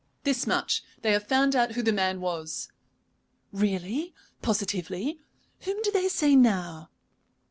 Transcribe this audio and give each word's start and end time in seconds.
"This 0.23 0.47
much. 0.47 0.83
They 1.03 1.11
have 1.11 1.27
found 1.27 1.55
out 1.55 1.73
who 1.73 1.83
the 1.83 1.93
man 1.93 2.21
was." 2.21 2.69
"Really? 3.53 4.15
Positively? 4.41 5.19
Whom 5.59 5.79
do 5.83 5.91
they 5.91 6.07
say 6.09 6.35
now?" 6.35 6.89